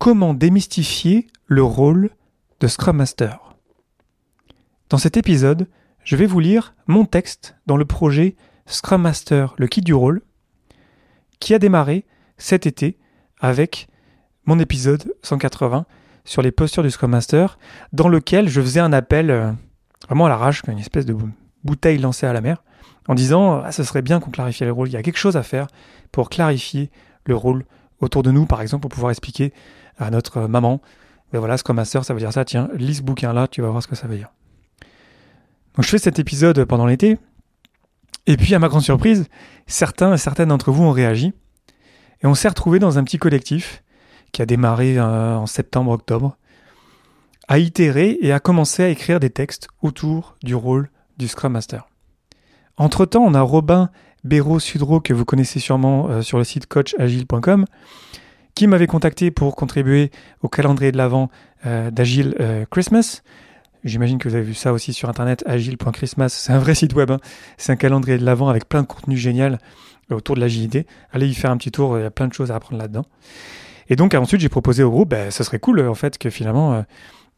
comment 0.00 0.32
démystifier 0.32 1.26
le 1.46 1.62
rôle 1.62 2.08
de 2.58 2.66
Scrum 2.68 2.96
Master. 2.96 3.54
Dans 4.88 4.96
cet 4.96 5.18
épisode, 5.18 5.68
je 6.04 6.16
vais 6.16 6.24
vous 6.24 6.40
lire 6.40 6.74
mon 6.86 7.04
texte 7.04 7.54
dans 7.66 7.76
le 7.76 7.84
projet 7.84 8.34
Scrum 8.64 9.02
Master, 9.02 9.54
le 9.58 9.66
kit 9.66 9.82
du 9.82 9.92
rôle, 9.92 10.22
qui 11.38 11.52
a 11.52 11.58
démarré 11.58 12.06
cet 12.38 12.64
été 12.64 12.98
avec 13.40 13.88
mon 14.46 14.58
épisode 14.58 15.12
180 15.22 15.84
sur 16.24 16.40
les 16.40 16.50
postures 16.50 16.82
du 16.82 16.90
Scrum 16.90 17.10
Master, 17.10 17.58
dans 17.92 18.08
lequel 18.08 18.48
je 18.48 18.62
faisais 18.62 18.80
un 18.80 18.94
appel 18.94 19.30
euh, 19.30 19.52
vraiment 20.06 20.24
à 20.24 20.28
l'arrache, 20.30 20.62
une 20.66 20.78
espèce 20.78 21.04
de 21.04 21.14
bouteille 21.62 21.98
lancée 21.98 22.24
à 22.24 22.32
la 22.32 22.40
mer, 22.40 22.64
en 23.06 23.14
disant 23.14 23.60
ah, 23.62 23.70
ce 23.70 23.84
serait 23.84 24.00
bien 24.00 24.18
qu'on 24.18 24.30
clarifie 24.30 24.64
les 24.64 24.70
rôles, 24.70 24.88
il 24.88 24.92
y 24.92 24.96
a 24.96 25.02
quelque 25.02 25.18
chose 25.18 25.36
à 25.36 25.42
faire 25.42 25.66
pour 26.10 26.30
clarifier 26.30 26.90
le 27.26 27.36
rôle 27.36 27.66
autour 28.00 28.22
de 28.22 28.30
nous, 28.30 28.46
par 28.46 28.62
exemple, 28.62 28.80
pour 28.80 28.90
pouvoir 28.90 29.10
expliquer 29.10 29.52
à 29.98 30.10
notre 30.10 30.42
maman, 30.42 30.80
ben 31.32 31.38
voilà, 31.38 31.56
Scrum 31.56 31.76
Master, 31.76 32.04
ça 32.04 32.14
veut 32.14 32.20
dire 32.20 32.32
ça, 32.32 32.44
tiens, 32.44 32.68
lis 32.74 32.96
ce 32.96 33.02
bouquin-là, 33.02 33.48
tu 33.48 33.62
vas 33.62 33.68
voir 33.68 33.82
ce 33.82 33.88
que 33.88 33.94
ça 33.94 34.06
veut 34.06 34.16
dire. 34.16 34.30
Donc 35.76 35.84
je 35.84 35.90
fais 35.90 35.98
cet 35.98 36.18
épisode 36.18 36.64
pendant 36.64 36.86
l'été, 36.86 37.18
et 38.26 38.36
puis 38.36 38.54
à 38.54 38.58
ma 38.58 38.68
grande 38.68 38.82
surprise, 38.82 39.26
certains 39.66 40.14
et 40.14 40.18
certaines 40.18 40.48
d'entre 40.48 40.72
vous 40.72 40.82
ont 40.82 40.90
réagi, 40.90 41.32
et 42.22 42.26
on 42.26 42.34
s'est 42.34 42.48
retrouvés 42.48 42.78
dans 42.78 42.98
un 42.98 43.04
petit 43.04 43.18
collectif 43.18 43.82
qui 44.32 44.42
a 44.42 44.46
démarré 44.46 44.98
euh, 44.98 45.36
en 45.36 45.46
septembre-octobre, 45.46 46.36
à 47.48 47.58
itérer 47.58 48.16
et 48.20 48.32
à 48.32 48.40
commencer 48.40 48.82
à 48.82 48.88
écrire 48.88 49.18
des 49.20 49.30
textes 49.30 49.68
autour 49.82 50.36
du 50.42 50.54
rôle 50.54 50.88
du 51.18 51.26
Scrum 51.26 51.52
Master. 51.52 51.88
Entre-temps, 52.76 53.22
on 53.22 53.34
a 53.34 53.40
Robin 53.40 53.90
Béraud-Sudreau, 54.24 55.00
que 55.00 55.12
vous 55.12 55.24
connaissez 55.24 55.58
sûrement 55.58 56.08
euh, 56.08 56.22
sur 56.22 56.38
le 56.38 56.44
site 56.44 56.66
coachagile.com, 56.66 57.64
qui 58.60 58.66
m'avait 58.66 58.86
contacté 58.86 59.30
pour 59.30 59.56
contribuer 59.56 60.10
au 60.42 60.50
calendrier 60.50 60.92
de 60.92 60.98
l'Avent 60.98 61.30
euh, 61.64 61.90
d'Agile 61.90 62.36
Christmas. 62.70 63.22
J'imagine 63.84 64.18
que 64.18 64.28
vous 64.28 64.34
avez 64.34 64.44
vu 64.44 64.52
ça 64.52 64.74
aussi 64.74 64.92
sur 64.92 65.08
internet, 65.08 65.42
agile.christmas. 65.46 66.28
C'est 66.28 66.52
un 66.52 66.58
vrai 66.58 66.74
site 66.74 66.92
web. 66.92 67.10
Hein. 67.10 67.20
C'est 67.56 67.72
un 67.72 67.76
calendrier 67.76 68.18
de 68.18 68.24
l'Avent 68.26 68.50
avec 68.50 68.68
plein 68.68 68.82
de 68.82 68.86
contenu 68.86 69.16
génial 69.16 69.60
autour 70.10 70.34
de 70.34 70.42
l'agilité. 70.42 70.86
Allez 71.10 71.26
y 71.26 71.32
faire 71.32 71.50
un 71.50 71.56
petit 71.56 71.70
tour, 71.70 71.98
il 71.98 72.02
y 72.02 72.04
a 72.04 72.10
plein 72.10 72.28
de 72.28 72.34
choses 72.34 72.50
à 72.50 72.56
apprendre 72.56 72.82
là-dedans. 72.82 73.06
Et 73.88 73.96
donc 73.96 74.12
ensuite, 74.12 74.42
j'ai 74.42 74.50
proposé 74.50 74.82
au 74.82 74.90
groupe, 74.90 75.08
ben, 75.08 75.30
ça 75.30 75.42
serait 75.42 75.58
cool 75.58 75.80
en 75.80 75.94
fait 75.94 76.18
que 76.18 76.28
finalement 76.28 76.74
euh, 76.74 76.82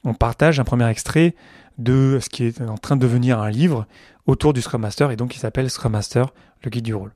on 0.03 0.15
partage 0.15 0.59
un 0.59 0.65
premier 0.65 0.89
extrait 0.89 1.37
de 1.79 2.19
ce 2.21 2.29
qui 2.29 2.47
est 2.47 2.61
en 2.63 2.79
train 2.79 2.97
de 2.97 3.03
devenir 3.03 3.39
un 3.39 3.49
livre 3.49 3.87
autour 4.27 4.55
du 4.55 4.61
Scrum 4.61 4.81
Master 4.81 5.13
et 5.13 5.17
donc 5.17 5.37
il 5.37 5.39
s'appelle 5.39 5.71
Scrum 5.71 5.93
Master, 5.93 6.33
le 6.65 6.71
guide 6.71 6.85
du 6.85 6.97
rôle. 6.97 7.15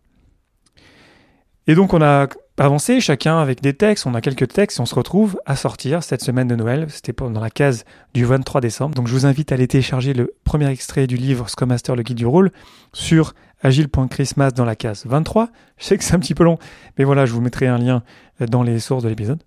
Et 1.67 1.75
donc 1.75 1.93
on 1.93 2.01
a 2.01 2.29
avancé 2.59 3.01
chacun 3.01 3.39
avec 3.39 3.61
des 3.61 3.75
textes, 3.75 4.07
on 4.07 4.15
a 4.15 4.21
quelques 4.21 4.49
textes 4.49 4.79
et 4.79 4.81
on 4.81 4.87
se 4.87 4.95
retrouve 4.95 5.39
à 5.45 5.57
sortir 5.57 6.03
cette 6.03 6.23
semaine 6.23 6.49
de 6.49 6.57
Noël, 6.57 6.87
c'était 6.89 7.13
dans 7.13 7.41
la 7.41 7.51
case 7.51 7.85
du 8.15 8.25
23 8.25 8.61
décembre. 8.61 8.95
Donc 8.95 9.09
je 9.09 9.13
vous 9.13 9.27
invite 9.27 9.53
à 9.53 9.57
aller 9.57 9.69
télécharger 9.69 10.15
le 10.15 10.33
premier 10.45 10.69
extrait 10.69 11.07
du 11.07 11.17
livre 11.17 11.49
Scrum 11.49 11.69
Master, 11.69 11.97
le 11.97 12.03
guide 12.03 12.17
du 12.17 12.27
rôle 12.27 12.51
sur 12.93 13.35
agile.christmas 13.63 14.53
dans 14.53 14.65
la 14.65 14.77
case 14.77 15.05
23. 15.07 15.51
Je 15.79 15.85
sais 15.85 15.99
que 15.99 16.05
c'est 16.05 16.15
un 16.15 16.19
petit 16.19 16.35
peu 16.35 16.45
long, 16.45 16.59
mais 16.99 17.05
voilà, 17.05 17.27
je 17.27 17.33
vous 17.33 17.41
mettrai 17.41 17.67
un 17.67 17.79
lien 17.79 18.03
dans 18.41 18.63
les 18.63 18.79
sources 18.79 19.03
de 19.03 19.09
l'épisode. 19.09 19.43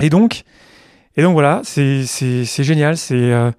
Et 0.00 0.10
donc, 0.10 0.44
et 1.16 1.22
donc 1.22 1.32
voilà, 1.32 1.62
c'est 1.64 2.04
génial, 2.44 2.96
c'est 2.96 3.14
euh, 3.14 3.50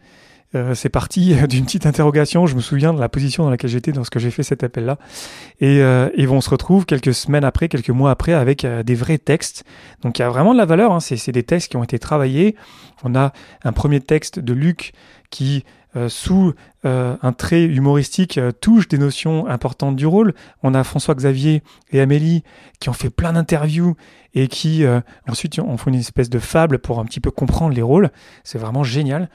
euh, 0.56 0.74
c'est 0.74 0.90
parti 0.90 1.36
d'une 1.48 1.66
petite 1.66 1.86
interrogation. 1.86 2.48
Je 2.48 2.56
me 2.56 2.62
souviens 2.62 2.94
de 2.94 3.00
la 3.00 3.10
position 3.10 3.44
dans 3.44 3.50
laquelle 3.50 3.70
j'étais 3.70 3.92
lorsque 3.92 4.20
j'ai 4.20 4.32
fait 4.32 4.44
cet 4.44 4.64
appel-là. 4.64 4.98
Et, 5.60 5.82
euh, 5.82 6.10
et 6.16 6.28
on 6.28 6.42
se 6.42 6.50
retrouve 6.50 6.86
quelques 6.86 7.14
semaines 7.14 7.44
après, 7.44 7.70
quelques 7.70 7.90
mois 7.90 8.12
après, 8.12 8.34
avec 8.34 8.66
euh, 8.66 8.84
des 8.84 8.96
vrais 8.96 9.18
textes. 9.18 9.64
Donc 10.02 10.20
il 10.20 10.22
y 10.22 10.26
a 10.26 10.30
vraiment 10.30 10.54
de 10.54 10.58
la 10.58 10.66
valeur. 10.66 10.92
Hein. 10.92 11.00
C'est 11.00 11.32
des 11.32 11.44
textes 11.44 11.70
qui 11.72 11.78
ont 11.78 11.84
été 11.84 12.00
travaillés. 12.00 12.56
On 13.04 13.16
a 13.16 13.32
un 13.64 13.72
premier 13.72 14.00
texte 14.00 14.40
de 14.40 14.54
Luc 14.54 14.94
qui 15.30 15.64
sous 16.08 16.54
euh, 16.86 17.18
un 17.22 17.34
trait 17.34 17.64
humoristique, 17.64 18.38
euh, 18.38 18.52
touche 18.52 18.88
des 18.88 18.98
notions 18.98 19.48
importantes 19.48 19.96
du 19.96 20.06
rôle. 20.06 20.34
On 20.64 20.74
a 20.74 20.84
François 20.84 21.16
Xavier 21.16 21.64
et 21.92 22.00
Amélie 22.00 22.44
qui 22.80 22.90
ont 22.90 22.94
fait 22.94 23.10
plein 23.10 23.34
d'interviews 23.34 23.96
et 24.36 24.48
qui 24.48 24.86
ensuite 25.28 25.58
ont 25.58 25.78
fait 25.78 25.90
une 25.90 25.96
espèce 25.96 26.30
de 26.30 26.38
fable 26.38 26.78
pour 26.78 27.00
un 27.00 27.06
petit 27.06 27.20
peu 27.20 27.32
comprendre 27.32 27.74
les 27.74 27.82
rôles. 27.82 28.12
C'est 28.44 28.60
vraiment 28.60 28.84
génial. 28.84 29.28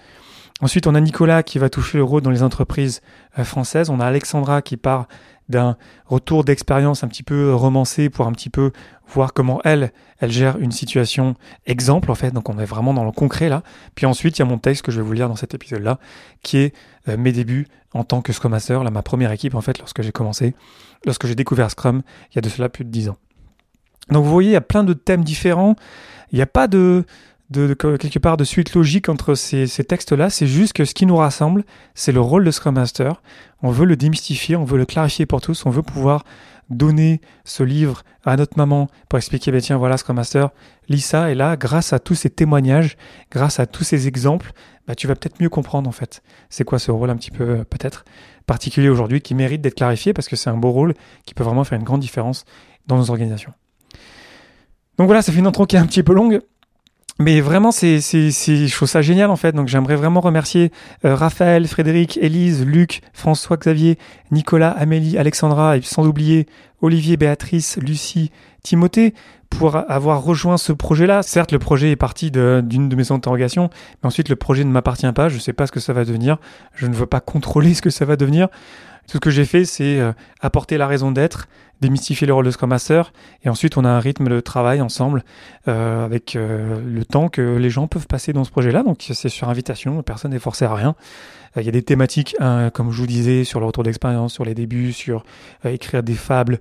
Ensuite, 0.61 0.87
on 0.87 0.95
a 0.95 1.01
Nicolas 1.01 1.43
qui 1.43 1.59
va 1.59 1.69
toucher 1.69 1.99
le 1.99 2.05
rôle 2.05 2.23
dans 2.23 2.31
les 2.31 2.45
entreprises 2.45 3.03
françaises. 3.43 3.91
On 3.91 3.99
a 3.99 4.06
Alexandra 4.06 4.62
qui 4.62 4.77
part 4.77 5.09
d'un 5.49 5.77
retour 6.06 6.45
d'expérience 6.45 7.05
un 7.05 7.09
petit 7.09 7.25
peu 7.25 7.53
romancé 7.55 8.09
pour 8.09 8.27
un 8.27 8.33
petit 8.33 8.50
peu 8.50 8.71
voir 9.09 9.33
comment 9.33 9.61
elle, 9.65 9.93
elle 10.19 10.31
gère 10.31 10.59
une 10.59 10.73
situation 10.73 11.35
exemple 11.67 12.11
en 12.11 12.15
fait. 12.15 12.31
Donc 12.31 12.49
on 12.49 12.59
est 12.59 12.65
vraiment 12.65 12.95
dans 12.95 13.05
le 13.05 13.13
concret 13.13 13.49
là. 13.49 13.63
Puis 13.95 14.07
ensuite 14.07 14.39
il 14.39 14.41
y 14.41 14.43
a 14.43 14.47
mon 14.47 14.59
texte 14.59 14.83
que 14.83 14.93
je 14.93 15.01
vais 15.01 15.07
vous 15.07 15.13
lire 15.13 15.29
dans 15.29 15.37
cet 15.37 15.55
épisode 15.55 15.83
là, 15.83 15.99
qui 16.43 16.59
est 16.59 16.75
euh, 17.09 17.17
mes 17.17 17.33
débuts 17.33 17.67
en 17.93 18.05
tant 18.05 18.23
que 18.23 18.33
Scrum 18.33 18.53
Master, 18.53 18.83
là 18.83 18.91
ma 18.91 19.03
première 19.03 19.33
équipe 19.33 19.55
en 19.55 19.61
fait 19.61 19.79
lorsque 19.79 20.03
j'ai 20.03 20.13
commencé, 20.13 20.55
lorsque 21.05 21.27
j'ai 21.27 21.35
découvert 21.35 21.71
Scrum 21.71 22.03
il 22.33 22.37
y 22.37 22.39
a 22.39 22.43
de 22.43 22.49
cela 22.49 22.69
plus 22.69 22.85
de 22.85 22.91
10 22.91 23.11
ans. 23.11 23.17
Donc 24.11 24.25
vous 24.25 24.31
voyez 24.31 24.51
il 24.51 24.55
y 24.55 24.57
a 24.57 24.61
plein 24.61 24.85
de 24.85 24.93
thèmes 24.93 25.25
différents. 25.25 25.77
Il 26.33 26.37
n'y 26.37 26.43
a 26.43 26.47
pas 26.47 26.67
de 26.67 27.05
de, 27.50 27.75
quelque 27.75 28.19
part 28.19 28.37
de 28.37 28.44
suite 28.44 28.75
logique 28.75 29.09
entre 29.09 29.34
ces, 29.34 29.66
textes-là. 29.66 30.31
C'est 30.31 30.47
juste 30.47 30.72
que 30.72 30.84
ce 30.84 30.94
qui 30.94 31.06
nous 31.06 31.16
rassemble, 31.16 31.65
c'est 31.94 32.12
le 32.12 32.21
rôle 32.21 32.44
de 32.44 32.50
Scrum 32.50 32.75
Master. 32.75 33.22
On 33.62 33.71
veut 33.71 33.87
le 33.87 33.97
démystifier, 33.97 34.56
on 34.56 34.65
veut 34.65 34.78
le 34.78 34.87
clarifier 34.87 35.27
pour 35.27 35.41
tous, 35.41 35.66
on 35.66 35.71
veut 35.71 35.82
pouvoir 35.82 36.25
donner 36.71 37.21
ce 37.44 37.62
livre 37.62 38.03
à 38.25 38.37
notre 38.37 38.56
maman 38.56 38.88
pour 39.09 39.19
expliquer, 39.19 39.53
ben 39.53 39.60
tiens, 39.60 39.77
voilà 39.77 39.99
Scrum 39.99 40.16
Master, 40.16 40.49
lis 40.88 41.00
ça, 41.00 41.31
et 41.31 41.34
là, 41.34 41.56
grâce 41.56 41.93
à 41.93 41.99
tous 41.99 42.15
ces 42.15 42.31
témoignages, 42.31 42.97
grâce 43.31 43.61
à 43.61 43.66
tous 43.66 43.84
ces 43.84 44.09
exemples, 44.09 44.53
bah, 44.87 44.94
tu 44.94 45.06
vas 45.06 45.15
peut-être 45.15 45.41
mieux 45.43 45.50
comprendre 45.50 45.88
en 45.88 45.93
fait. 45.93 46.22
C'est 46.49 46.65
quoi 46.65 46.78
ce 46.78 46.91
rôle 46.91 47.11
un 47.11 47.16
petit 47.16 47.31
peu 47.31 47.44
euh, 47.44 47.65
peut-être 47.65 48.05
particulier 48.47 48.88
aujourd'hui 48.88 49.21
qui 49.21 49.34
mérite 49.34 49.61
d'être 49.61 49.76
clarifié 49.76 50.12
parce 50.12 50.28
que 50.28 50.37
c'est 50.37 50.50
un 50.50 50.56
beau 50.56 50.71
rôle 50.71 50.94
qui 51.26 51.34
peut 51.34 51.44
vraiment 51.44 51.65
faire 51.65 51.78
une 51.78 51.84
grande 51.84 52.00
différence 52.00 52.44
dans 52.87 52.97
nos 52.97 53.11
organisations. 53.11 53.53
Donc 54.99 55.06
voilà, 55.06 55.22
ça 55.22 55.32
fait 55.32 55.38
une 55.38 55.47
intro 55.47 55.66
qui 55.66 55.76
est 55.76 55.78
un 55.78 55.87
petit 55.87 56.03
peu 56.03 56.15
longue. 56.15 56.41
Mais 57.21 57.41
vraiment, 57.41 57.71
c'est, 57.71 58.01
c'est, 58.01 58.33
c'est, 58.33 58.67
je 58.67 58.75
trouve 58.75 58.89
ça 58.89 59.01
génial 59.01 59.31
en 59.31 59.37
fait. 59.37 59.53
Donc 59.53 59.69
j'aimerais 59.69 59.95
vraiment 59.97 60.21
remercier 60.21 60.73
euh, 61.05 61.15
Raphaël, 61.15 61.67
Frédéric, 61.69 62.19
Élise, 62.21 62.65
Luc, 62.65 63.03
François, 63.13 63.57
Xavier, 63.57 63.99
Nicolas, 64.33 64.71
Amélie, 64.71 65.17
Alexandra 65.17 65.77
et 65.77 65.83
sans 65.83 66.07
oublier 66.07 66.47
Olivier, 66.83 67.17
Béatrice, 67.17 67.79
Lucie, 67.81 68.31
Timothée 68.63 69.15
pour 69.59 69.77
avoir 69.77 70.23
rejoint 70.23 70.57
ce 70.57 70.73
projet-là. 70.73 71.23
Certes, 71.23 71.53
le 71.53 71.59
projet 71.59 71.91
est 71.91 71.97
parti 71.97 72.31
d'une 72.31 72.89
de 72.89 72.97
mes 72.97 73.13
interrogations, 73.13 73.71
mais 74.03 74.07
ensuite 74.07 74.29
le 74.29 74.37
projet 74.37 74.65
ne 74.65 74.71
m'appartient 74.71 75.11
pas. 75.13 75.29
Je 75.29 75.37
ne 75.37 75.41
sais 75.41 75.53
pas 75.53 75.67
ce 75.67 75.73
que 75.73 75.81
ça 75.81 75.93
va 75.93 76.05
devenir. 76.05 76.39
Je 76.75 76.87
ne 76.87 76.95
veux 76.95 77.07
pas 77.07 77.21
contrôler 77.21 77.75
ce 77.75 77.83
que 77.83 77.91
ça 77.91 78.05
va 78.05 78.17
devenir. 78.17 78.49
Tout 79.09 79.19
ce 79.19 79.21
que 79.21 79.31
j'ai 79.31 79.45
fait, 79.45 79.65
c'est 79.65 80.01
euh, 80.01 80.13
apporter 80.41 80.79
la 80.79 80.87
raison 80.87 81.13
d'être, 81.13 81.47
démystifier 81.81 82.27
le 82.27 82.33
rôle 82.33 82.47
de 82.47 82.51
Scrum 82.51 82.71
Master, 82.71 83.13
et 83.43 83.51
ensuite 83.51 83.77
on 83.77 83.85
a 83.85 83.89
un 83.89 84.01
rythme 84.01 84.29
de 84.29 84.41
travail 84.41 84.81
ensemble 84.81 85.25
euh, 85.69 86.05
avec 86.05 86.37
euh, 86.37 86.81
le 86.85 87.05
temps 87.05 87.29
que 87.29 87.57
les 87.57 87.69
gens 87.69 87.87
peuvent 87.87 88.07
passer 88.07 88.33
dans 88.33 88.45
ce 88.45 88.51
projet-là. 88.51 88.83
Donc 88.83 89.05
c'est 89.13 89.29
sur 89.29 89.51
invitation, 89.51 90.03
personne 90.03 90.31
n'est 90.31 90.39
forcé 90.39 90.65
à 90.65 90.75
rien. 90.75 90.95
Il 91.57 91.63
y 91.63 91.69
a 91.69 91.73
des 91.73 91.83
thématiques, 91.83 92.35
hein, 92.41 92.71
comme 92.71 92.91
je 92.91 93.01
vous 93.01 93.07
disais, 93.07 93.45
sur 93.45 93.61
le 93.61 93.67
retour 93.67 93.85
d'expérience, 93.85 94.33
sur 94.33 94.45
les 94.45 94.55
débuts, 94.55 94.93
sur 94.93 95.25
écrire 95.65 96.03
des 96.03 96.15
fables, 96.15 96.59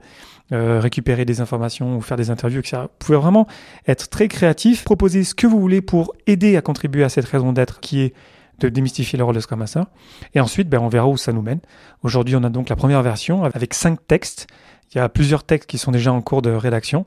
récupérer 0.51 1.25
des 1.25 1.41
informations 1.41 1.97
ou 1.97 2.01
faire 2.01 2.15
des 2.15 2.29
interviews, 2.29 2.59
etc. 2.59 2.82
Vous 2.83 3.05
pouvez 3.05 3.17
vraiment 3.17 3.47
être 3.87 4.09
très 4.09 4.27
créatif, 4.27 4.83
proposer 4.83 5.23
ce 5.23 5.35
que 5.35 5.47
vous 5.47 5.59
voulez 5.59 5.81
pour 5.81 6.13
aider 6.27 6.57
à 6.57 6.61
contribuer 6.61 7.03
à 7.03 7.09
cette 7.09 7.25
raison 7.25 7.53
d'être 7.53 7.79
qui 7.79 8.01
est 8.01 8.13
de 8.59 8.69
démystifier 8.69 9.17
le 9.17 9.25
rôle 9.25 9.35
de 9.35 9.39
Scrum 9.39 9.59
Master. 9.59 9.85
Et 10.33 10.39
ensuite, 10.39 10.69
ben, 10.69 10.79
on 10.79 10.87
verra 10.87 11.07
où 11.07 11.17
ça 11.17 11.33
nous 11.33 11.41
mène. 11.41 11.59
Aujourd'hui, 12.03 12.35
on 12.35 12.43
a 12.43 12.49
donc 12.49 12.69
la 12.69 12.75
première 12.75 13.01
version 13.01 13.43
avec 13.43 13.73
cinq 13.73 14.05
textes. 14.07 14.47
Il 14.93 14.99
y 14.99 15.01
a 15.01 15.09
plusieurs 15.09 15.43
textes 15.43 15.69
qui 15.69 15.77
sont 15.77 15.91
déjà 15.91 16.13
en 16.13 16.21
cours 16.21 16.41
de 16.41 16.51
rédaction. 16.51 17.05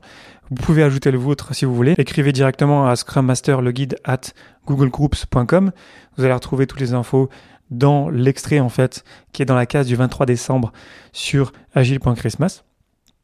Vous 0.49 0.61
pouvez 0.61 0.83
ajouter 0.83 1.09
le 1.09 1.17
vôtre 1.17 1.55
si 1.55 1.65
vous 1.65 1.73
voulez. 1.73 1.95
Écrivez 1.97 2.33
directement 2.33 2.87
à 2.87 2.95
Scrum 2.95 3.25
Master 3.25 3.61
le 3.61 3.71
guide 3.71 3.97
at 4.03 4.21
googlegroups.com. 4.65 5.71
Vous 6.17 6.23
allez 6.23 6.33
retrouver 6.33 6.67
toutes 6.67 6.81
les 6.81 6.93
infos 6.93 7.29
dans 7.69 8.09
l'extrait 8.09 8.59
en 8.59 8.69
fait 8.69 9.03
qui 9.33 9.41
est 9.41 9.45
dans 9.45 9.55
la 9.55 9.65
case 9.65 9.87
du 9.87 9.95
23 9.95 10.25
décembre 10.25 10.71
sur 11.13 11.53
agile.christmas. 11.75 12.63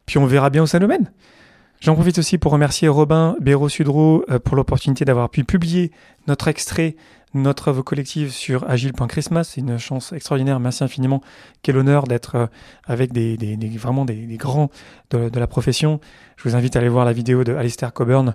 Puis 0.06 0.17
on 0.17 0.25
verra 0.25 0.49
bien 0.49 0.63
où 0.63 0.67
ça 0.67 0.79
nous 0.79 0.88
mène. 0.88 1.11
J'en 1.83 1.95
profite 1.95 2.18
aussi 2.18 2.38
pour 2.38 2.53
remercier 2.53 2.88
Robin 2.88 3.35
Béraud-Sudreau 3.41 4.24
euh, 4.30 4.39
pour 4.39 4.56
l'opportunité 4.56 5.03
d'avoir 5.03 5.30
pu 5.30 5.44
publier 5.44 5.91
notre 6.27 6.47
extrait 6.47 6.95
notre 7.33 7.68
œuvre 7.68 7.81
collective 7.81 8.31
sur 8.31 8.69
agile.christmas. 8.69 9.44
C'est 9.44 9.59
une 9.59 9.77
chance 9.77 10.13
extraordinaire. 10.13 10.62
Merci 10.62 10.85
infiniment. 10.85 11.21
Quel 11.62 11.75
honneur 11.75 12.06
d'être 12.06 12.35
euh, 12.35 12.47
avec 12.85 13.12
des, 13.12 13.35
vraiment 13.75 14.06
des, 14.06 14.38
grands 14.38 14.69
de, 15.09 15.38
la 15.38 15.47
profession. 15.47 16.00
Je 16.38 16.47
vous 16.47 16.56
invite 16.56 16.77
à 16.77 16.80
aller 16.80 16.88
voir 16.88 17.03
la 17.03 17.12
vidéo 17.12 17.44
de 17.44 17.53
Alistair 17.53 17.91
Coburn 17.91 18.33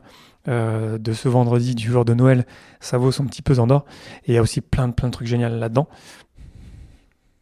euh, 0.48 0.98
de 0.98 1.14
ce 1.14 1.30
vendredi 1.30 1.74
du 1.74 1.90
jour 1.90 2.04
de 2.04 2.12
Noël. 2.12 2.44
Ça 2.80 2.98
vaut 2.98 3.12
son 3.12 3.24
petit 3.24 3.40
pesant 3.40 3.66
d'or. 3.66 3.86
Et 4.26 4.32
il 4.32 4.34
y 4.34 4.38
a 4.38 4.42
aussi 4.42 4.60
plein 4.60 4.88
de, 4.88 4.92
plein 4.92 5.08
de 5.08 5.12
trucs 5.14 5.26
géniaux 5.26 5.48
là-dedans. 5.48 5.88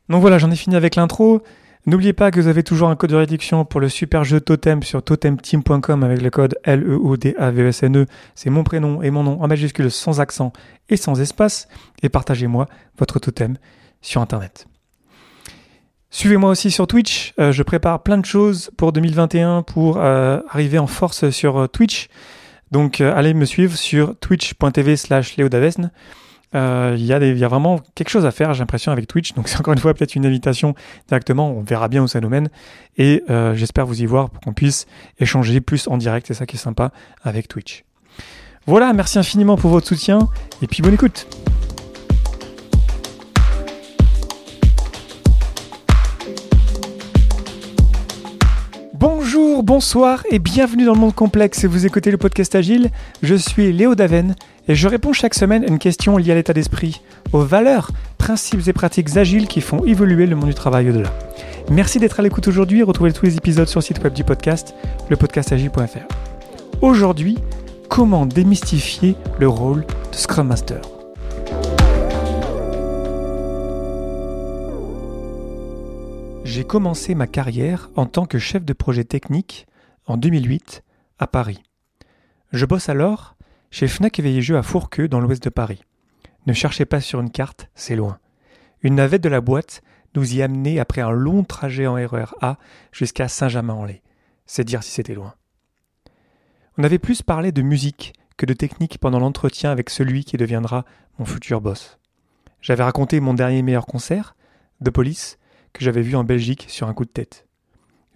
Donc 0.08 0.20
voilà, 0.20 0.38
j'en 0.38 0.53
ai 0.53 0.56
fini 0.56 0.76
avec 0.76 0.94
l'intro. 0.94 1.43
N'oubliez 1.87 2.12
pas 2.12 2.33
que 2.33 2.41
vous 2.41 2.49
avez 2.49 2.65
toujours 2.65 2.88
un 2.88 2.97
code 2.97 3.11
de 3.11 3.17
réduction 3.17 3.65
pour 3.65 3.81
le 3.81 3.88
super 3.88 4.25
jeu 4.25 4.41
Totem 4.41 4.83
sur 4.83 5.05
totemteam.com 5.05 6.03
avec 6.03 6.21
le 6.21 6.31
code 6.31 6.56
L-E-O-D-A-V-E-S-N-E. 6.65 8.03
E. 8.03 8.06
C'est 8.35 8.50
mon 8.50 8.65
prénom 8.65 9.03
et 9.03 9.11
mon 9.12 9.23
nom 9.23 9.41
en 9.41 9.47
majuscule 9.47 9.88
sans 9.88 10.21
accent 10.21 10.53
et 10.88 10.97
sans 10.97 11.21
espace. 11.21 11.69
Et 12.03 12.09
partagez-moi 12.09 12.67
votre 12.99 13.21
totem 13.21 13.56
sur 14.03 14.21
Internet. 14.21 14.67
Suivez-moi 16.11 16.50
aussi 16.50 16.73
sur 16.73 16.88
Twitch. 16.88 17.35
Euh, 17.38 17.53
je 17.53 17.62
prépare 17.62 18.03
plein 18.03 18.19
de 18.19 18.25
choses 18.25 18.73
pour 18.77 18.93
2021 18.93 19.62
pour 19.62 19.99
euh, 19.99 20.41
arriver 20.50 20.81
en 20.81 20.89
force 20.89 21.31
sur 21.31 21.56
euh, 21.56 21.67
Twitch. 21.69 22.09
Donc 22.73 23.00
allez 23.00 23.32
me 23.32 23.44
suivre 23.44 23.77
sur 23.77 24.19
twitch.tv 24.19 24.97
slash. 24.97 25.37
Il 26.56 27.05
y, 27.05 27.12
a 27.12 27.49
vraiment 27.49 27.81
quelque 27.94 28.08
chose 28.08 28.25
à 28.25 28.31
faire, 28.31 28.55
j'ai 28.55 28.61
l'impression, 28.61 28.93
avec 28.93 29.06
Twitch. 29.06 29.35
Donc 29.35 29.49
c'est 29.49 29.58
encore 29.58 29.75
une 29.75 29.81
fois 29.81 29.94
peut-être 29.94 30.14
une 30.14 30.26
invitation 30.26 30.75
directement. 31.08 31.50
On 31.50 31.62
verra 31.62 31.88
bien 31.88 32.03
où 32.03 32.08
ça 32.08 32.20
nous 32.20 32.29
mène. 32.29 32.49
Et 32.97 33.23
j'espère 33.55 33.87
vous 33.87 34.03
y 34.03 34.06
voir 34.06 34.31
pour 34.31 34.41
qu'on 34.41 34.55
puisse 34.55 34.87
échanger 35.19 35.61
plus 35.61 35.88
en 35.88 35.97
direct. 35.97 36.26
C'est 36.26 36.35
ça 36.35 36.47
qui 36.47 36.56
est 36.56 36.61
sympa 36.61 36.93
avec 37.23 37.49
Twitch. 37.49 37.85
Voilà, 38.67 38.93
merci 38.93 39.19
infiniment 39.19 39.56
pour 39.56 39.70
votre 39.70 39.87
soutien. 39.87 40.19
Et 40.61 40.67
puis 40.67 40.82
bonne 40.82 40.94
écoute. 40.94 41.26
Bonsoir 49.67 50.23
et 50.31 50.39
bienvenue 50.39 50.85
dans 50.85 50.95
le 50.95 51.01
monde 51.01 51.15
complexe. 51.15 51.65
Vous 51.65 51.87
écoutez 51.87 52.13
le 52.13 52.19
podcast 52.19 52.55
Agile. 52.55 52.91
Je 53.25 53.35
suis 53.35 53.73
Léo 53.73 53.97
Daven 53.97 54.37
et 54.69 54.77
je 54.77 54.87
réponds 54.87 55.13
chaque 55.13 55.35
semaine 55.35 55.65
à 55.65 55.67
une 55.67 55.81
question 55.81 56.19
liée 56.19 56.31
à 56.31 56.35
l'état 56.37 56.53
d'esprit, 56.53 57.03
aux 57.33 57.41
valeurs, 57.41 57.91
principes 58.17 58.69
et 58.69 58.73
pratiques 58.73 59.17
agiles 59.17 59.49
qui 59.49 59.61
font 59.61 59.85
évoluer 59.85 60.27
le 60.27 60.37
monde 60.37 60.51
du 60.51 60.55
travail 60.55 60.89
au-delà. 60.91 61.13
Merci 61.69 61.99
d'être 61.99 62.21
à 62.21 62.23
l'écoute 62.23 62.47
aujourd'hui 62.47 62.79
et 62.79 62.83
retrouvez 62.85 63.13
tous 63.13 63.27
les 63.27 63.37
épisodes 63.37 63.67
sur 63.67 63.81
le 63.81 63.85
site 63.85 64.01
web 64.05 64.13
du 64.13 64.23
podcast, 64.23 64.73
lepodcastagile.fr. 65.11 66.07
Aujourd'hui, 66.81 67.37
comment 67.89 68.25
démystifier 68.25 69.17
le 69.41 69.49
rôle 69.49 69.81
de 69.81 70.17
Scrum 70.17 70.47
Master? 70.47 70.95
J'ai 76.46 76.62
commencé 76.62 77.16
ma 77.16 77.26
carrière 77.26 77.90
en 77.96 78.06
tant 78.06 78.25
que 78.25 78.38
chef 78.38 78.64
de 78.64 78.72
projet 78.72 79.02
technique 79.02 79.66
en 80.06 80.16
2008 80.16 80.84
à 81.19 81.26
Paris. 81.26 81.60
Je 82.52 82.64
bosse 82.64 82.88
alors 82.88 83.34
chez 83.72 83.88
Fnac 83.88 84.20
et 84.20 84.40
Jeux 84.40 84.56
à 84.56 84.62
Fourqueux 84.62 85.08
dans 85.08 85.19
l'ouest 85.19 85.43
de 85.43 85.50
Paris. 85.50 85.82
Ne 86.46 86.52
cherchez 86.52 86.84
pas 86.84 87.00
sur 87.00 87.20
une 87.20 87.32
carte, 87.32 87.69
c'est 87.75 87.96
loin. 87.96 88.20
Une 88.82 88.94
navette 88.94 89.25
de 89.25 89.28
la 89.28 89.40
boîte 89.40 89.82
nous 90.14 90.37
y 90.37 90.40
amenait 90.40 90.78
après 90.78 91.00
un 91.00 91.10
long 91.10 91.43
trajet 91.43 91.88
en 91.88 91.94
RER 91.94 92.32
A 92.40 92.58
jusqu'à 92.93 93.26
Saint-Germain-en-Laye. 93.26 94.02
C'est 94.46 94.62
dire 94.62 94.84
si 94.84 94.93
c'était 94.93 95.16
loin. 95.16 95.34
On 96.78 96.84
avait 96.84 97.00
plus 97.00 97.22
parlé 97.22 97.50
de 97.50 97.62
musique 97.62 98.12
que 98.37 98.46
de 98.46 98.54
technique 98.54 98.98
pendant 98.98 99.19
l'entretien 99.19 99.72
avec 99.72 99.90
celui 99.90 100.25
qui 100.25 100.37
deviendra 100.37 100.84
mon 101.19 101.25
futur 101.25 101.60
boss. 101.60 101.98
J'avais 102.60 102.84
raconté 102.84 103.19
mon 103.19 103.34
dernier 103.34 103.62
meilleur 103.62 103.87
concert, 103.87 104.37
de 104.81 104.90
police, 104.90 105.38
que 105.76 105.84
j'avais 105.84 106.02
vu 106.02 106.17
en 106.17 106.25
Belgique 106.25 106.67
sur 106.69 106.88
un 106.88 106.94
coup 106.94 107.05
de 107.05 107.11
tête. 107.11 107.46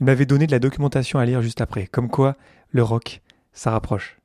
Il 0.01 0.07
m'avait 0.07 0.27
donné 0.27 0.47
de 0.47 0.53
la 0.53 0.59
documentation 0.59 1.19
à 1.19 1.25
lire 1.25 1.43
juste 1.43 1.61
après, 1.61 1.87
comme 1.87 2.09
quoi 2.09 2.37
le 2.71 2.83
rock, 2.83 3.21
ça 3.53 3.71
rapproche. 3.71 4.19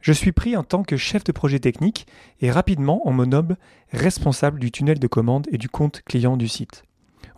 Je 0.00 0.12
suis 0.12 0.32
pris 0.32 0.56
en 0.56 0.64
tant 0.64 0.82
que 0.82 0.96
chef 0.96 1.24
de 1.24 1.32
projet 1.32 1.58
technique 1.58 2.06
et 2.40 2.50
rapidement 2.50 3.02
on 3.04 3.12
me 3.12 3.26
nomme 3.26 3.56
responsable 3.92 4.58
du 4.58 4.70
tunnel 4.70 4.98
de 4.98 5.06
commande 5.06 5.46
et 5.50 5.58
du 5.58 5.68
compte 5.68 6.02
client 6.02 6.38
du 6.38 6.48
site. 6.48 6.84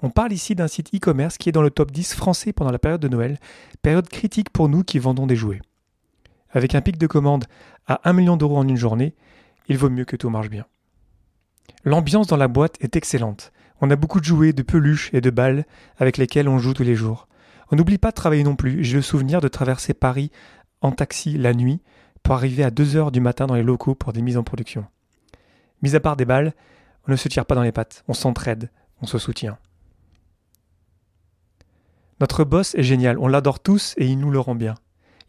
On 0.00 0.10
parle 0.10 0.32
ici 0.32 0.54
d'un 0.54 0.68
site 0.68 0.94
e-commerce 0.94 1.38
qui 1.38 1.48
est 1.48 1.52
dans 1.52 1.62
le 1.62 1.70
top 1.70 1.90
10 1.90 2.14
français 2.14 2.52
pendant 2.52 2.70
la 2.70 2.78
période 2.78 3.00
de 3.00 3.08
Noël, 3.08 3.38
période 3.82 4.08
critique 4.08 4.50
pour 4.50 4.68
nous 4.68 4.84
qui 4.84 4.98
vendons 4.98 5.26
des 5.26 5.36
jouets. 5.36 5.60
Avec 6.50 6.74
un 6.74 6.80
pic 6.82 6.98
de 6.98 7.06
commande 7.06 7.46
à 7.86 8.08
1 8.08 8.12
million 8.12 8.36
d'euros 8.36 8.58
en 8.58 8.68
une 8.68 8.76
journée, 8.76 9.14
il 9.68 9.78
vaut 9.78 9.90
mieux 9.90 10.04
que 10.04 10.16
tout 10.16 10.30
marche 10.30 10.50
bien. 10.50 10.66
L'ambiance 11.84 12.28
dans 12.28 12.36
la 12.36 12.48
boîte 12.48 12.76
est 12.80 12.94
excellente. 12.94 13.52
On 13.84 13.90
a 13.90 13.96
beaucoup 13.96 14.20
de 14.20 14.24
jouets, 14.24 14.52
de 14.52 14.62
peluches 14.62 15.10
et 15.12 15.20
de 15.20 15.30
balles 15.30 15.66
avec 15.98 16.16
lesquels 16.16 16.48
on 16.48 16.58
joue 16.58 16.72
tous 16.72 16.84
les 16.84 16.94
jours. 16.94 17.26
On 17.72 17.76
n'oublie 17.76 17.98
pas 17.98 18.10
de 18.10 18.14
travailler 18.14 18.44
non 18.44 18.54
plus. 18.54 18.84
J'ai 18.84 18.94
le 18.94 19.02
souvenir 19.02 19.40
de 19.40 19.48
traverser 19.48 19.92
Paris 19.92 20.30
en 20.82 20.92
taxi 20.92 21.36
la 21.36 21.52
nuit 21.52 21.82
pour 22.22 22.36
arriver 22.36 22.62
à 22.62 22.70
2 22.70 22.94
heures 22.94 23.10
du 23.10 23.20
matin 23.20 23.48
dans 23.48 23.56
les 23.56 23.64
locaux 23.64 23.96
pour 23.96 24.12
des 24.12 24.22
mises 24.22 24.36
en 24.36 24.44
production. 24.44 24.86
Mis 25.82 25.96
à 25.96 26.00
part 26.00 26.16
des 26.16 26.24
balles, 26.24 26.54
on 27.08 27.10
ne 27.10 27.16
se 27.16 27.26
tire 27.26 27.44
pas 27.44 27.56
dans 27.56 27.62
les 27.62 27.72
pattes, 27.72 28.04
on 28.06 28.14
s'entraide, 28.14 28.70
on 29.00 29.06
se 29.06 29.18
soutient. 29.18 29.58
Notre 32.20 32.44
boss 32.44 32.76
est 32.76 32.84
génial, 32.84 33.18
on 33.18 33.26
l'adore 33.26 33.58
tous 33.58 33.94
et 33.96 34.06
il 34.06 34.20
nous 34.20 34.30
le 34.30 34.38
rend 34.38 34.54
bien. 34.54 34.76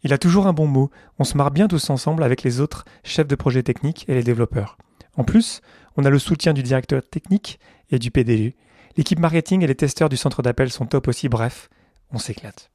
Il 0.04 0.12
a 0.12 0.18
toujours 0.18 0.46
un 0.46 0.52
bon 0.52 0.68
mot, 0.68 0.92
on 1.18 1.24
se 1.24 1.36
marre 1.36 1.50
bien 1.50 1.66
tous 1.66 1.90
ensemble 1.90 2.22
avec 2.22 2.44
les 2.44 2.60
autres 2.60 2.84
chefs 3.02 3.26
de 3.26 3.34
projet 3.34 3.64
techniques 3.64 4.04
et 4.06 4.14
les 4.14 4.22
développeurs. 4.22 4.78
En 5.16 5.24
plus, 5.24 5.60
on 5.96 6.04
a 6.04 6.10
le 6.10 6.18
soutien 6.18 6.52
du 6.52 6.62
directeur 6.62 7.02
technique 7.08 7.58
et 7.90 7.98
du 7.98 8.10
PDG. 8.10 8.56
L'équipe 8.96 9.18
marketing 9.18 9.62
et 9.62 9.66
les 9.66 9.74
testeurs 9.74 10.08
du 10.08 10.16
centre 10.16 10.42
d'appel 10.42 10.70
sont 10.70 10.86
top 10.86 11.08
aussi, 11.08 11.28
bref, 11.28 11.68
on 12.10 12.18
s'éclate. 12.18 12.70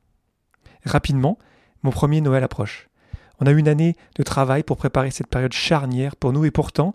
Rapidement, 0.86 1.38
mon 1.84 1.92
premier 1.92 2.22
Noël 2.22 2.44
approche. 2.44 2.90
On 3.40 3.46
a 3.46 3.52
eu 3.52 3.58
une 3.58 3.68
année 3.68 3.96
de 4.16 4.24
travail 4.24 4.64
pour 4.64 4.78
préparer 4.78 5.12
cette 5.12 5.28
période 5.28 5.54
charnière 5.54 6.16
pour 6.16 6.34
nous 6.34 6.46
et 6.46 6.52
pourtant, 6.52 6.94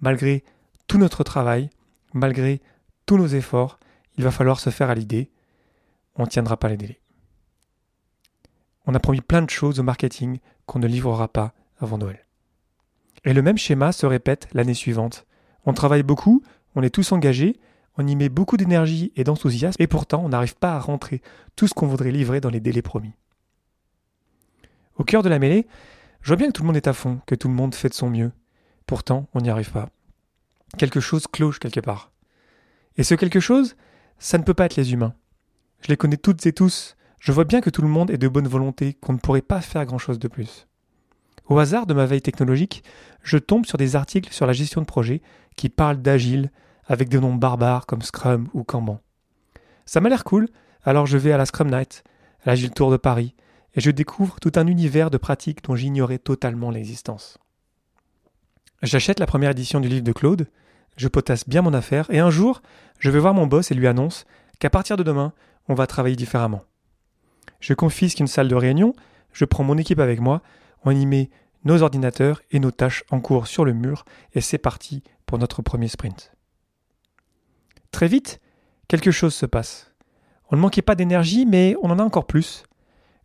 malgré 0.00 0.44
tout 0.88 0.98
notre 0.98 1.22
travail, 1.22 1.70
malgré 2.12 2.60
tous 3.06 3.16
nos 3.16 3.26
efforts, 3.26 3.78
il 4.16 4.24
va 4.24 4.30
falloir 4.30 4.60
se 4.60 4.70
faire 4.70 4.90
à 4.90 4.94
l'idée, 4.94 5.30
on 6.16 6.22
ne 6.22 6.28
tiendra 6.28 6.56
pas 6.56 6.68
les 6.68 6.76
délais. 6.76 7.00
On 8.86 8.94
a 8.94 9.00
promis 9.00 9.20
plein 9.20 9.42
de 9.42 9.50
choses 9.50 9.80
au 9.80 9.82
marketing 9.82 10.38
qu'on 10.66 10.78
ne 10.78 10.86
livrera 10.86 11.28
pas 11.28 11.54
avant 11.78 11.98
Noël. 11.98 12.24
Et 13.24 13.32
le 13.32 13.42
même 13.42 13.58
schéma 13.58 13.92
se 13.92 14.06
répète 14.06 14.48
l'année 14.52 14.74
suivante. 14.74 15.26
On 15.64 15.72
travaille 15.72 16.02
beaucoup, 16.02 16.42
on 16.74 16.82
est 16.82 16.90
tous 16.90 17.12
engagés, 17.12 17.58
on 17.96 18.06
y 18.06 18.16
met 18.16 18.28
beaucoup 18.28 18.56
d'énergie 18.56 19.12
et 19.16 19.24
d'enthousiasme, 19.24 19.80
et 19.80 19.86
pourtant 19.86 20.22
on 20.24 20.28
n'arrive 20.28 20.56
pas 20.56 20.74
à 20.74 20.80
rentrer 20.80 21.22
tout 21.56 21.66
ce 21.66 21.74
qu'on 21.74 21.86
voudrait 21.86 22.10
livrer 22.10 22.40
dans 22.40 22.50
les 22.50 22.60
délais 22.60 22.82
promis. 22.82 23.12
Au 24.96 25.04
cœur 25.04 25.22
de 25.22 25.28
la 25.28 25.38
mêlée, 25.38 25.66
je 26.20 26.28
vois 26.28 26.36
bien 26.36 26.48
que 26.48 26.52
tout 26.52 26.62
le 26.62 26.66
monde 26.66 26.76
est 26.76 26.88
à 26.88 26.92
fond, 26.92 27.20
que 27.26 27.34
tout 27.34 27.48
le 27.48 27.54
monde 27.54 27.74
fait 27.74 27.88
de 27.88 27.94
son 27.94 28.10
mieux. 28.10 28.32
Pourtant, 28.86 29.28
on 29.34 29.40
n'y 29.40 29.50
arrive 29.50 29.72
pas. 29.72 29.88
Quelque 30.78 31.00
chose 31.00 31.26
cloche 31.26 31.58
quelque 31.58 31.80
part. 31.80 32.12
Et 32.96 33.04
ce 33.04 33.14
quelque 33.14 33.40
chose, 33.40 33.76
ça 34.18 34.38
ne 34.38 34.42
peut 34.42 34.54
pas 34.54 34.66
être 34.66 34.76
les 34.76 34.92
humains. 34.92 35.14
Je 35.80 35.88
les 35.88 35.96
connais 35.96 36.16
toutes 36.16 36.44
et 36.46 36.52
tous, 36.52 36.96
je 37.20 37.32
vois 37.32 37.44
bien 37.44 37.60
que 37.60 37.70
tout 37.70 37.82
le 37.82 37.88
monde 37.88 38.10
est 38.10 38.18
de 38.18 38.28
bonne 38.28 38.48
volonté, 38.48 38.94
qu'on 38.94 39.14
ne 39.14 39.18
pourrait 39.18 39.42
pas 39.42 39.60
faire 39.60 39.84
grand-chose 39.84 40.18
de 40.18 40.28
plus. 40.28 40.66
Au 41.46 41.58
hasard 41.58 41.86
de 41.86 41.94
ma 41.94 42.06
veille 42.06 42.22
technologique, 42.22 42.82
je 43.22 43.36
tombe 43.36 43.66
sur 43.66 43.78
des 43.78 43.96
articles 43.96 44.32
sur 44.32 44.46
la 44.46 44.52
gestion 44.52 44.80
de 44.80 44.86
projet 44.86 45.20
qui 45.56 45.68
parlent 45.68 46.00
d'agile 46.00 46.50
avec 46.86 47.08
des 47.08 47.20
noms 47.20 47.34
barbares 47.34 47.86
comme 47.86 48.02
Scrum 48.02 48.48
ou 48.54 48.64
Kanban. 48.64 49.00
Ça 49.86 50.00
m'a 50.00 50.08
l'air 50.08 50.24
cool, 50.24 50.48
alors 50.82 51.06
je 51.06 51.18
vais 51.18 51.32
à 51.32 51.36
la 51.36 51.46
Scrum 51.46 51.70
Night, 51.70 52.02
à 52.44 52.50
l'Agile 52.50 52.70
Tour 52.70 52.90
de 52.90 52.96
Paris, 52.96 53.34
et 53.74 53.80
je 53.80 53.90
découvre 53.90 54.36
tout 54.40 54.52
un 54.56 54.66
univers 54.66 55.10
de 55.10 55.18
pratiques 55.18 55.62
dont 55.64 55.76
j'ignorais 55.76 56.18
totalement 56.18 56.70
l'existence. 56.70 57.38
J'achète 58.82 59.20
la 59.20 59.26
première 59.26 59.50
édition 59.50 59.80
du 59.80 59.88
livre 59.88 60.04
de 60.04 60.12
Claude, 60.12 60.46
je 60.96 61.08
potasse 61.08 61.48
bien 61.48 61.62
mon 61.62 61.74
affaire, 61.74 62.06
et 62.10 62.20
un 62.20 62.30
jour, 62.30 62.62
je 62.98 63.10
vais 63.10 63.18
voir 63.18 63.34
mon 63.34 63.46
boss 63.46 63.70
et 63.70 63.74
lui 63.74 63.86
annonce 63.86 64.24
qu'à 64.60 64.70
partir 64.70 64.96
de 64.96 65.02
demain, 65.02 65.32
on 65.68 65.74
va 65.74 65.86
travailler 65.86 66.16
différemment. 66.16 66.62
Je 67.60 67.74
confisque 67.74 68.20
une 68.20 68.26
salle 68.26 68.48
de 68.48 68.54
réunion, 68.54 68.94
je 69.32 69.44
prends 69.44 69.64
mon 69.64 69.78
équipe 69.78 70.00
avec 70.00 70.20
moi, 70.20 70.42
on 70.84 70.90
y 70.90 71.06
met 71.06 71.30
nos 71.64 71.82
ordinateurs 71.82 72.42
et 72.50 72.60
nos 72.60 72.70
tâches 72.70 73.04
en 73.10 73.20
cours 73.20 73.46
sur 73.46 73.64
le 73.64 73.72
mur, 73.72 74.04
et 74.34 74.40
c'est 74.40 74.58
parti 74.58 75.02
pour 75.26 75.38
notre 75.38 75.62
premier 75.62 75.88
sprint. 75.88 76.32
Très 77.90 78.08
vite, 78.08 78.40
quelque 78.88 79.10
chose 79.10 79.34
se 79.34 79.46
passe. 79.46 79.92
On 80.50 80.56
ne 80.56 80.60
manquait 80.60 80.82
pas 80.82 80.94
d'énergie, 80.94 81.46
mais 81.46 81.74
on 81.82 81.90
en 81.90 81.98
a 81.98 82.04
encore 82.04 82.26
plus. 82.26 82.64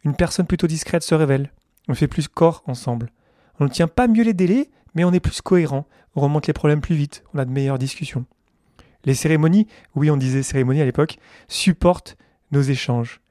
Une 0.04 0.16
personne 0.16 0.48
plutôt 0.48 0.68
discrète 0.68 1.04
se 1.04 1.16
révèle. 1.16 1.52
On 1.88 1.96
fait 1.96 2.08
plus 2.08 2.28
corps 2.28 2.64
ensemble. 2.68 3.12
On 3.60 3.66
ne 3.66 3.70
tient 3.70 3.88
pas 3.88 4.08
mieux 4.08 4.24
les 4.24 4.34
délais, 4.34 4.70
mais 4.96 5.04
on 5.04 5.12
est 5.12 5.20
plus 5.20 5.42
cohérent. 5.42 5.86
On 6.16 6.22
remonte 6.22 6.48
les 6.48 6.54
problèmes 6.54 6.82
plus 6.82 6.96
vite. 6.96 7.24
On 7.34 7.40
a 7.40 7.46
de 7.46 7.52
meilleures 7.52 7.80
discussions. 7.80 8.26
Les 9.06 9.14
cérémonies, 9.14 9.68
oui, 9.96 10.10
on 10.12 10.18
disait 10.18 10.44
cérémonies 10.44 10.82
à 10.82 10.86
l'époque, 10.86 11.20
supportent 11.48 12.18
nos 12.52 12.62
échanges. 12.62 13.22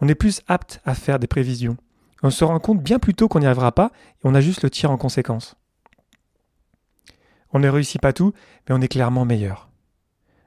On 0.00 0.08
est 0.08 0.14
plus 0.14 0.42
apte 0.46 0.80
à 0.84 0.94
faire 0.94 1.18
des 1.18 1.26
prévisions. 1.26 1.76
On 2.22 2.30
se 2.30 2.44
rend 2.44 2.58
compte 2.58 2.82
bien 2.82 2.98
plus 2.98 3.14
tôt 3.14 3.28
qu'on 3.28 3.40
n'y 3.40 3.46
arrivera 3.46 3.72
pas 3.72 3.92
et 4.16 4.20
on 4.24 4.34
a 4.34 4.40
juste 4.40 4.62
le 4.62 4.70
tir 4.70 4.90
en 4.90 4.96
conséquence. 4.96 5.56
On 7.52 7.58
ne 7.58 7.68
réussit 7.68 8.00
pas 8.00 8.12
tout, 8.12 8.32
mais 8.68 8.74
on 8.74 8.80
est 8.80 8.88
clairement 8.88 9.24
meilleur. 9.24 9.68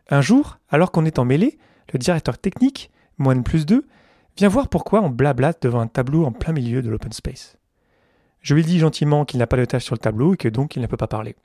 Un 0.09 0.21
jour, 0.21 0.59
alors 0.69 0.91
qu'on 0.91 1.05
est 1.05 1.19
en 1.19 1.25
mêlée, 1.25 1.57
le 1.93 1.99
directeur 1.99 2.37
technique, 2.37 2.91
moins 3.17 3.41
plus 3.41 3.65
2, 3.65 3.87
vient 4.37 4.49
voir 4.49 4.67
pourquoi 4.67 5.01
on 5.01 5.09
blablate 5.09 5.61
devant 5.61 5.79
un 5.79 5.87
tableau 5.87 6.25
en 6.25 6.31
plein 6.31 6.53
milieu 6.53 6.81
de 6.81 6.89
l'open 6.89 7.11
space. 7.11 7.57
Je 8.41 8.55
lui 8.55 8.63
dis 8.63 8.79
gentiment 8.79 9.25
qu'il 9.25 9.39
n'a 9.39 9.47
pas 9.47 9.57
de 9.57 9.65
tâche 9.65 9.85
sur 9.85 9.95
le 9.95 9.99
tableau 9.99 10.33
et 10.33 10.37
que 10.37 10.49
donc 10.49 10.75
il 10.75 10.81
ne 10.81 10.87
peut 10.87 10.97
pas 10.97 11.07
parler. 11.07 11.35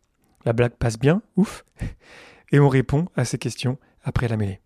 La 0.45 0.53
blague 0.53 0.73
passe 0.73 0.99
bien, 0.99 1.23
ouf, 1.37 1.65
et 2.53 2.61
on 2.61 2.69
répond 2.69 3.07
à 3.17 3.25
ses 3.25 3.39
questions 3.39 3.79
après 4.03 4.29
la 4.29 4.37
mêlée. 4.37 4.61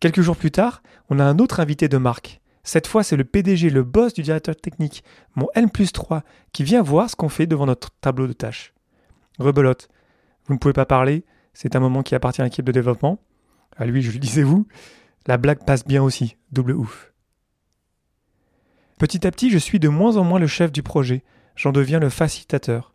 Quelques 0.00 0.22
jours 0.22 0.36
plus 0.36 0.50
tard, 0.50 0.82
on 1.10 1.18
a 1.18 1.24
un 1.24 1.38
autre 1.38 1.60
invité 1.60 1.88
de 1.88 1.98
marque. 1.98 2.39
Cette 2.70 2.86
fois, 2.86 3.02
c'est 3.02 3.16
le 3.16 3.24
PDG, 3.24 3.68
le 3.68 3.82
boss 3.82 4.14
du 4.14 4.22
directeur 4.22 4.54
technique, 4.54 5.02
mon 5.34 5.48
N 5.56 5.68
plus 5.68 5.90
3, 5.90 6.22
qui 6.52 6.62
vient 6.62 6.82
voir 6.82 7.10
ce 7.10 7.16
qu'on 7.16 7.28
fait 7.28 7.48
devant 7.48 7.66
notre 7.66 7.90
tableau 8.00 8.28
de 8.28 8.32
tâches. 8.32 8.74
Rebelote, 9.40 9.88
vous 10.46 10.54
ne 10.54 10.58
pouvez 10.60 10.72
pas 10.72 10.86
parler, 10.86 11.24
c'est 11.52 11.74
un 11.74 11.80
moment 11.80 12.04
qui 12.04 12.14
appartient 12.14 12.40
à 12.40 12.44
l'équipe 12.44 12.64
de 12.64 12.70
développement. 12.70 13.18
À 13.76 13.86
lui, 13.86 14.02
je 14.02 14.12
lui 14.12 14.20
disais 14.20 14.44
vous, 14.44 14.68
la 15.26 15.36
blague 15.36 15.64
passe 15.64 15.84
bien 15.84 16.00
aussi, 16.00 16.36
double 16.52 16.76
ouf. 16.76 17.12
Petit 19.00 19.26
à 19.26 19.32
petit, 19.32 19.50
je 19.50 19.58
suis 19.58 19.80
de 19.80 19.88
moins 19.88 20.16
en 20.16 20.22
moins 20.22 20.38
le 20.38 20.46
chef 20.46 20.70
du 20.70 20.84
projet, 20.84 21.24
j'en 21.56 21.72
deviens 21.72 21.98
le 21.98 22.08
facilitateur. 22.08 22.94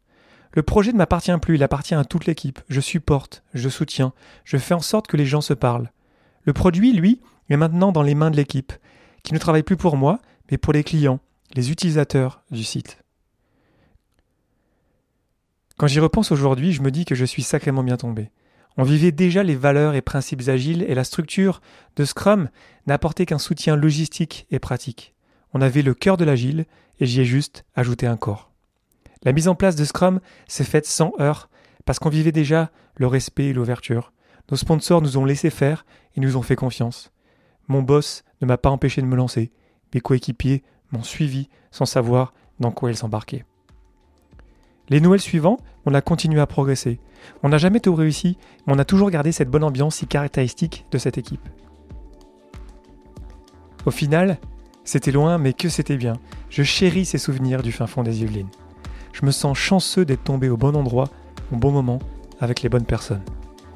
Le 0.54 0.64
projet 0.64 0.94
ne 0.94 0.98
m'appartient 0.98 1.38
plus, 1.42 1.56
il 1.56 1.64
appartient 1.64 1.96
à 1.96 2.06
toute 2.06 2.28
l'équipe. 2.28 2.62
Je 2.70 2.80
supporte, 2.80 3.44
je 3.54 3.68
soutiens, 3.68 4.14
je 4.46 4.56
fais 4.56 4.74
en 4.74 4.80
sorte 4.80 5.08
que 5.08 5.18
les 5.18 5.26
gens 5.26 5.42
se 5.42 5.54
parlent. 5.54 5.92
Le 6.44 6.54
produit, 6.54 6.94
lui, 6.94 7.20
est 7.50 7.58
maintenant 7.58 7.92
dans 7.92 8.04
les 8.04 8.16
mains 8.16 8.32
de 8.32 8.38
l'équipe, 8.38 8.72
qui 9.26 9.34
ne 9.34 9.40
travaille 9.40 9.64
plus 9.64 9.76
pour 9.76 9.98
moi, 9.98 10.20
mais 10.50 10.58
pour 10.58 10.72
les 10.72 10.84
clients, 10.84 11.20
les 11.56 11.72
utilisateurs 11.72 12.44
du 12.52 12.64
site. 12.64 13.00
Quand 15.78 15.88
j'y 15.88 16.00
repense 16.00 16.32
aujourd'hui, 16.32 16.72
je 16.72 16.82
me 16.82 16.92
dis 16.92 17.04
que 17.04 17.16
je 17.16 17.26
suis 17.26 17.44
sacrément 17.44 17.84
bien 17.84 17.98
tombé. 17.98 18.32
On 18.78 18.84
vivait 18.84 19.12
déjà 19.12 19.44
les 19.44 19.56
valeurs 19.56 19.96
et 19.96 20.02
principes 20.02 20.48
agiles 20.48 20.86
et 20.88 20.96
la 20.96 21.04
structure 21.04 21.62
de 21.96 22.06
Scrum 22.06 22.50
n'apportait 22.88 23.26
qu'un 23.26 23.40
soutien 23.40 23.76
logistique 23.76 24.46
et 24.52 24.60
pratique. 24.60 25.16
On 25.54 25.62
avait 25.62 25.82
le 25.82 25.94
cœur 25.94 26.18
de 26.18 26.26
l'agile 26.26 26.66
et 27.00 27.06
j'y 27.06 27.22
ai 27.22 27.26
juste 27.26 27.66
ajouté 27.74 28.06
un 28.06 28.18
corps. 28.18 28.52
La 29.24 29.32
mise 29.32 29.48
en 29.48 29.56
place 29.56 29.76
de 29.76 29.86
Scrum 29.86 30.20
s'est 30.48 30.64
faite 30.64 30.86
sans 30.86 31.14
heurts 31.20 31.50
parce 31.86 32.00
qu'on 32.00 32.10
vivait 32.10 32.32
déjà 32.32 32.70
le 32.96 33.08
respect 33.08 33.46
et 33.46 33.54
l'ouverture. 33.54 34.14
Nos 34.52 34.58
sponsors 34.58 35.02
nous 35.02 35.18
ont 35.18 35.26
laissé 35.26 35.50
faire 35.50 35.86
et 36.16 36.20
nous 36.20 36.38
ont 36.38 36.42
fait 36.44 36.56
confiance. 36.56 37.12
Mon 37.68 37.82
boss 37.82 38.24
ne 38.42 38.48
m'a 38.48 38.58
pas 38.58 38.70
empêché 38.70 39.02
de 39.02 39.08
me 39.08 39.16
lancer. 39.16 39.52
Mes 39.94 40.02
coéquipiers 40.02 40.64
m'ont 40.92 41.04
suivi 41.04 41.50
sans 41.72 41.86
savoir 41.86 42.34
dans 42.60 42.72
quoi 42.72 42.92
ils 42.92 42.98
s'embarquaient. 42.98 43.46
Les 44.90 45.02
Noëls 45.02 45.22
suivants, 45.22 45.58
on 45.86 45.94
a 45.94 46.02
continué 46.02 46.40
à 46.40 46.48
progresser. 46.48 47.00
On 47.42 47.50
n'a 47.50 47.58
jamais 47.58 47.80
tout 47.80 47.96
réussi, 47.96 48.38
mais 48.66 48.74
on 48.74 48.80
a 48.80 48.86
toujours 48.86 49.10
gardé 49.10 49.32
cette 49.32 49.50
bonne 49.50 49.64
ambiance 49.64 49.96
si 49.96 50.08
caractéristique 50.08 50.86
de 50.92 50.98
cette 50.98 51.18
équipe. 51.18 51.48
Au 53.86 53.92
final, 53.92 54.38
c'était 54.84 55.12
loin, 55.12 55.38
mais 55.38 55.54
que 55.54 55.70
c'était 55.70 55.98
bien. 55.98 56.14
Je 56.50 56.64
chéris 56.64 57.06
ces 57.06 57.18
souvenirs 57.18 57.64
du 57.64 57.72
fin 57.72 57.88
fond 57.88 58.04
des 58.04 58.22
Yvelines. 58.22 58.50
Je 59.14 59.26
me 59.26 59.32
sens 59.32 59.58
chanceux 59.58 60.06
d'être 60.06 60.24
tombé 60.24 60.50
au 60.50 60.58
bon 60.58 60.76
endroit, 60.76 61.10
au 61.52 61.56
bon 61.56 61.72
moment, 61.72 62.00
avec 62.40 62.62
les 62.62 62.70
bonnes 62.70 62.86
personnes. 62.86 63.24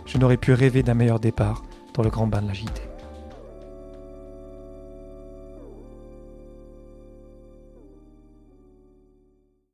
Je 0.05 0.17
n'aurais 0.17 0.37
pu 0.37 0.53
rêver 0.53 0.83
d'un 0.83 0.95
meilleur 0.95 1.19
départ 1.19 1.63
dans 1.93 2.03
le 2.03 2.09
grand 2.09 2.27
bain 2.27 2.41
de 2.41 2.47
l'agilité. 2.47 2.88